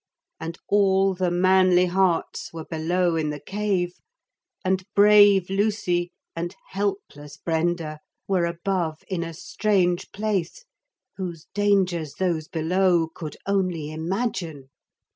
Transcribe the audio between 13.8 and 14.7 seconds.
imagine.